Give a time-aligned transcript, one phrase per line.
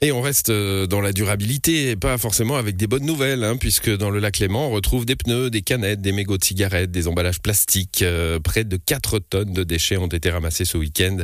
[0.00, 3.90] Et on reste euh, dans la durabilité pas forcément avec des bonnes nouvelles, hein, puisque
[3.90, 7.08] dans le lac Léman, on retrouve des pneus, des canettes, des mégots de cigarettes, des
[7.08, 8.02] emballages plastiques.
[8.02, 11.16] Euh, près de 4 tonnes de déchets ont été ramassés ce week-end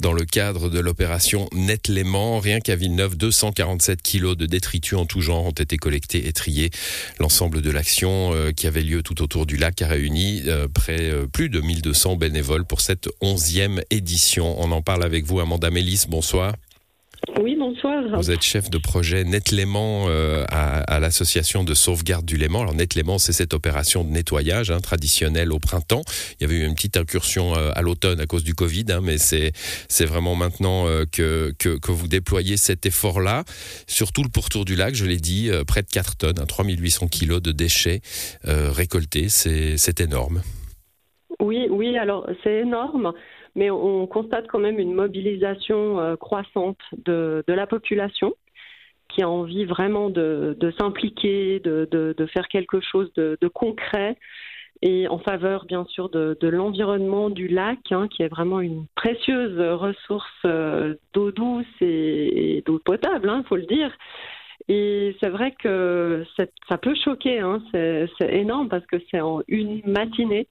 [0.00, 2.40] dans le cadre de l'opération Net Léman.
[2.40, 6.70] Rien qu'à Villeneuve, 247 kilos de détritus en tout genre ont été collectés et triés.
[7.20, 11.50] L'ensemble de l'action euh, qui avait lieu tout autour du lac a réuni près plus
[11.50, 14.58] de 1200 bénévoles pour cette onzième édition.
[14.58, 16.06] On en parle avec vous, Amanda Mélis.
[16.08, 16.54] Bonsoir.
[17.40, 18.02] Oui, bonsoir.
[18.16, 22.62] Vous êtes chef de projet Net Léman euh, à, l'association de sauvegarde du Léman.
[22.62, 26.02] Alors Net Léman, c'est cette opération de nettoyage hein, traditionnelle au printemps.
[26.38, 29.00] Il y avait eu une petite incursion euh, à l'automne à cause du Covid, hein,
[29.02, 29.52] mais c'est
[29.88, 33.44] c'est vraiment maintenant euh, que, que, que vous déployez cet effort-là.
[33.86, 37.40] Surtout le pourtour du lac, je l'ai dit, près de 4 tonnes, hein, 3800 kilos
[37.40, 38.00] de déchets
[38.44, 40.42] récoltés, c'est énorme.
[41.40, 43.12] Oui, oui, alors c'est énorme
[43.54, 48.34] mais on constate quand même une mobilisation euh, croissante de, la population
[49.08, 54.16] qui a envie vraiment de, s'impliquer, de, faire quelque chose de, concret
[54.80, 59.60] et en faveur bien sûr de, l'environnement du lac, hein, qui est vraiment une précieuse
[59.60, 63.92] ressource euh, d'eau douce et, d'eau potable, il hein, faut le dire.
[64.68, 66.24] Et c'est vrai que
[66.68, 70.46] ça peut choquer, hein, c'est énorme parce que c'est en une matinée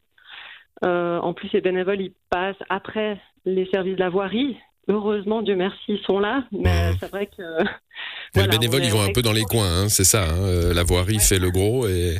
[0.83, 4.58] euh, en plus, les bénévoles, ils passent après les services de la voirie.
[4.88, 6.44] Heureusement, Dieu merci, ils sont là.
[6.52, 7.63] Mais c'est vrai que.
[8.36, 10.23] les bénévoles, ils vont un peu dans les coins, hein, c'est ça.
[10.23, 12.16] Hein, euh, la voirie fait le gros et.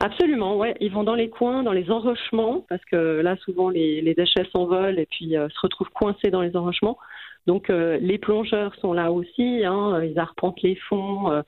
[0.00, 0.74] Absolument, ouais.
[0.80, 4.98] Ils vont dans les coins, dans les enrochements, parce que là, souvent, les, déchets s'envolent
[4.98, 6.98] et puis euh, se retrouvent coincés dans les enrochements.
[7.46, 9.64] Donc, les plongeurs sont là aussi.
[9.64, 11.42] Hein, ils arpentent les fonds.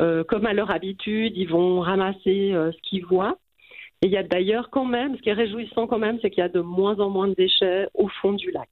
[0.00, 3.38] comme à leur habitude, ils vont ramasser ce qu'ils voient.
[4.02, 6.40] Et il y a d'ailleurs quand même, ce qui est réjouissant quand même, c'est qu'il
[6.40, 8.68] y a de moins en moins de déchets au fond du lac.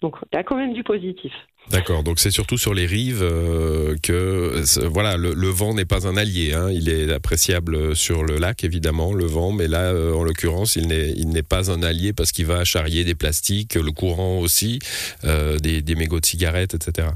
[0.00, 1.32] Donc il y a quand même du positif.
[1.70, 6.16] D'accord, donc c'est surtout sur les rives euh, que voilà le, vent n'est pas un
[6.16, 6.54] allié.
[6.54, 6.70] Hein.
[6.72, 10.88] Il est appréciable sur le lac évidemment le vent, mais là euh, en l'occurrence il
[10.88, 14.80] n'est pas un allié parce qu'il va charrier des plastiques, le courant aussi,
[15.24, 17.08] euh, des mégots de cigarettes, etc.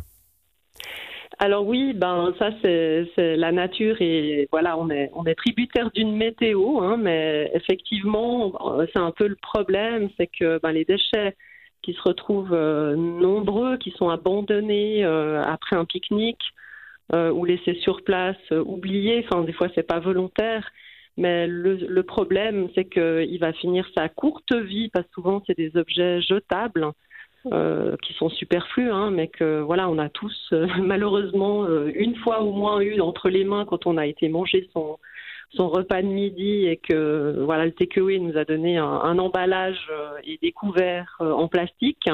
[1.38, 6.16] Alors oui, ben ça c'est la nature et voilà, on est on est tributaire d'une
[6.16, 8.52] météo, hein, mais effectivement
[8.92, 11.36] c'est un peu le problème, c'est que ben, les déchets
[11.82, 16.42] qui se retrouvent euh, nombreux, qui sont abandonnés euh, après un pique-nique
[17.14, 19.26] euh, ou laissés sur place, oubliés.
[19.28, 20.66] Enfin des fois c'est pas volontaire,
[21.18, 25.76] mais le, le problème c'est qu'il va finir sa courte vie parce souvent c'est des
[25.76, 26.92] objets jetables.
[27.52, 32.16] Euh, qui sont superflus, hein, mais que voilà, on a tous euh, malheureusement euh, une
[32.16, 34.98] fois au moins eu entre les mains quand on a été manger son
[35.50, 39.88] son repas de midi et que voilà le takeaway nous a donné un, emballage
[40.24, 42.10] et des couverts en plastique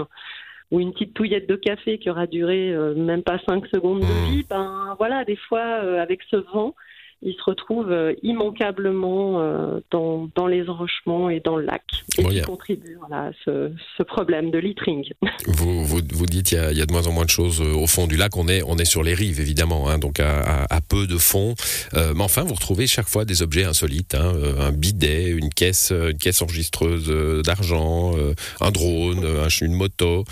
[0.71, 4.31] ou une petite touillette de café qui aura duré même pas cinq secondes de mmh.
[4.31, 6.75] vie, ben voilà, des fois avec ce vent,
[7.23, 11.83] il se retrouve euh, immanquablement euh, dans, dans, les enrochements et dans le lac
[12.19, 15.05] et qui contribue à ce, ce, problème de littering.
[15.47, 17.75] Vous, vous, vous dites qu'il y, y, a de moins en moins de choses euh,
[17.75, 18.37] au fond du lac.
[18.37, 21.55] On est, on est sur les rives, évidemment, hein, donc à, à, peu de fond.
[21.95, 24.15] Euh, mais enfin, vous retrouvez chaque fois des objets insolites.
[24.15, 27.09] Hein, un bidet, une caisse, une caisse enregistreuse
[27.45, 28.13] d'argent,
[28.61, 29.25] un drone,
[29.61, 30.25] une moto,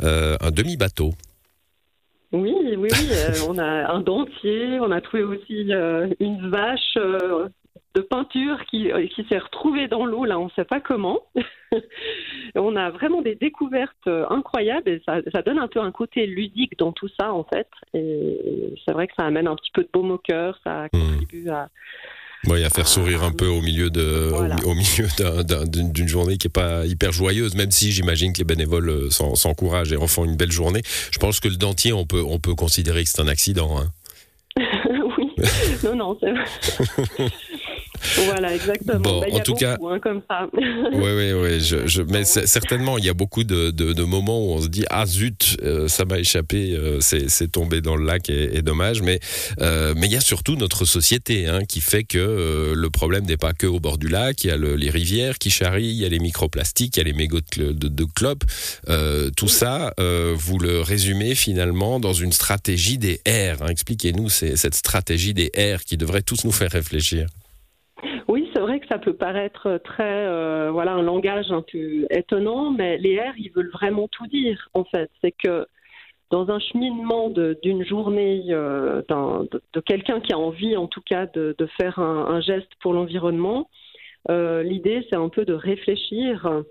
[0.00, 1.14] un demi-bateau.
[2.32, 3.08] Oui, oui, oui.
[3.12, 7.48] Euh, on a un dentier, on a trouvé aussi euh, une vache euh,
[7.94, 11.20] de peinture qui, qui s'est retrouvée dans l'eau, là, on ne sait pas comment.
[12.54, 16.78] on a vraiment des découvertes incroyables et ça, ça, donne un peu un côté ludique
[16.78, 17.68] dans tout ça, en fait.
[17.92, 20.88] Et c'est vrai que ça amène un petit peu de baume au cœur, ça mmh.
[20.90, 21.68] contribue à
[22.48, 24.32] oui, à faire sourire un peu au milieu de,
[24.64, 25.08] au, milieu
[25.66, 29.92] d'une journée qui est pas hyper joyeuse, même si j'imagine que les bénévoles euh, s'encouragent
[29.92, 30.82] et en font une belle journée.
[31.12, 33.78] Je pense que le dentier, on peut, on peut considérer que c'est un accident.
[33.78, 33.92] Hein.
[35.18, 35.30] oui,
[35.84, 36.32] non, non, c'est
[38.26, 39.00] Voilà, exactement.
[39.00, 40.48] Bon, bah, en tout cas, hein, comme ça.
[40.52, 41.60] Oui, oui, oui.
[41.60, 44.68] Je, je, mais certainement, il y a beaucoup de, de, de, moments où on se
[44.68, 48.62] dit ah zut, euh, ça m'a échappé, euh, c'est tombé dans le lac et, et
[48.62, 49.02] dommage.
[49.02, 49.20] Mais
[49.60, 53.36] euh, mais il y a surtout notre société hein, qui fait que le problème n'est
[53.36, 54.44] pas que au bord du lac.
[54.44, 57.02] Il y a le, les rivières qui charrient, il y a les microplastiques, il y
[57.02, 58.44] a les mégots de, de, clopes.
[59.36, 63.62] tout ça, vous le résumez finalement dans une stratégie des R.
[63.62, 63.68] Hein.
[63.68, 67.26] Expliquez-nous cette stratégie des R qui devrait tous nous faire réfléchir
[68.92, 73.50] ça peut paraître très, euh, voilà, un langage un peu étonnant, mais les R, ils
[73.50, 75.10] veulent vraiment tout dire, en fait.
[75.22, 75.66] C'est que
[76.28, 81.56] dans un cheminement d'une journée euh, de, quelqu'un qui a envie, en tout cas, de,
[81.80, 83.70] faire un, geste pour l'environnement,
[84.30, 86.62] euh, l'idée, c'est un peu de réfléchir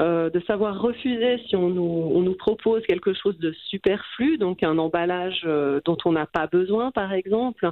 [0.00, 4.62] euh, de savoir refuser si on nous, on nous, propose quelque chose de superflu, donc
[4.62, 7.70] un emballage euh, dont on n'a pas besoin, par exemple,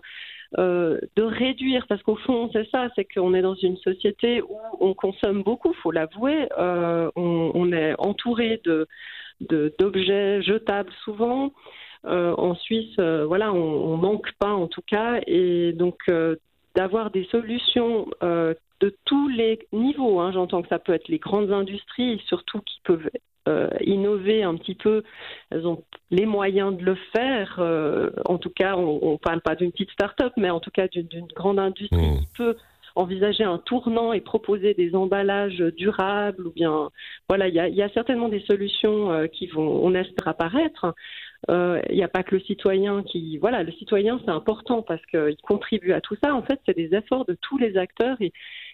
[0.59, 4.57] euh, de réduire, parce qu'au fond, c'est ça, c'est qu'on est dans une société où
[4.81, 8.87] on consomme beaucoup, faut l'avouer, on, est entouré de
[9.41, 11.53] d'objets jetables souvent.
[12.05, 15.99] En Suisse, voilà, on, on, manque pas en tout cas, et donc
[16.75, 20.21] d'avoir des solutions euh, de tous les niveaux.
[20.21, 20.33] Hein.
[20.33, 23.09] J'entends que ça peut être les grandes industries, surtout qui peuvent
[23.49, 25.03] euh, innover un petit peu.
[25.51, 27.57] Elles ont les moyens de le faire.
[27.59, 30.89] Euh, en tout cas, on ne parle pas d'une petite start-up, mais en tout cas
[30.89, 32.19] d'une grande industrie mmh.
[32.21, 32.57] qui peut
[32.97, 36.91] envisager un tournant et proposer des emballages durables ou bien
[37.29, 40.95] voilà il y a, y a, certainement des solutions euh, qui vont on espère apparaître
[41.49, 45.37] il n'y a pas que le citoyen qui voilà le citoyen c'est important parce qu'il
[45.43, 48.33] contribue à tout ça en fait c'est des efforts de tous les acteurs et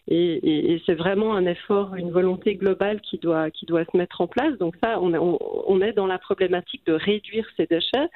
[0.08, 4.20] et, et, c'est vraiment un effort, une volonté globale qui doit, qui doit se mettre
[4.20, 4.56] en place.
[4.58, 8.08] Donc ça, on, on, on, est dans la problématique de réduire ces déchets.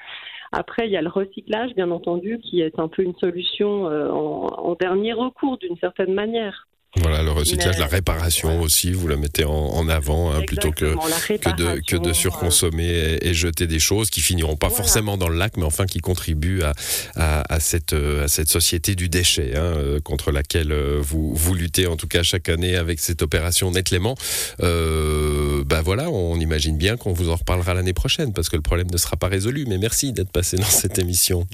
[0.51, 4.09] Après, il y a le recyclage, bien entendu, qui est un peu une solution euh,
[4.11, 6.67] en, en dernier recours d'une certaine manière.
[6.96, 10.94] Voilà, le recyclage, la réparation aussi, vous la mettez en, avant hein, plutôt que,
[11.38, 15.37] que, de, que de surconsommer et, jeter des choses qui finiront pas forcément dans le
[15.37, 16.73] lac, mais enfin qui contribuent à,
[17.17, 21.55] à, à cette, à cette société du déchet hein, euh, contre laquelle euh, vous, vous
[21.55, 24.17] luttez en tout cas chaque année avec cette opération Netlément.
[24.61, 28.62] Euh, bah voilà, on imagine bien qu'on vous en reparlera l'année prochaine parce que le
[28.62, 29.64] problème ne sera pas résolu.
[29.69, 31.46] Mais merci d'être passé dans cette émission.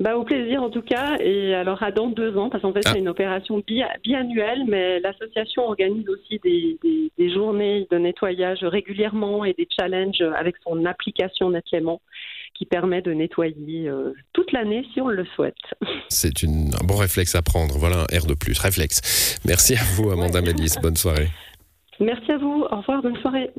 [0.00, 1.16] Bah, au plaisir en tout cas.
[1.20, 2.90] Et alors à dans deux ans, parce qu'en fait ah.
[2.92, 3.62] c'est une opération
[4.02, 10.22] biannuelle, mais l'association organise aussi des, des, des, journées de nettoyage régulièrement et des challenges
[10.36, 12.00] avec son application Netlément
[12.54, 15.54] qui permet de nettoyer euh, toute l'année si on le souhaite.
[16.08, 17.76] C'est un bon réflexe à prendre.
[17.78, 18.58] Voilà un R de plus.
[18.58, 19.38] Réflexe.
[19.44, 20.52] Merci à vous Amanda ouais.
[20.52, 20.76] Mélis.
[20.82, 21.28] Bonne soirée.
[22.00, 22.66] Merci à vous.
[22.70, 23.02] Au revoir.
[23.02, 23.50] Bonne soirée.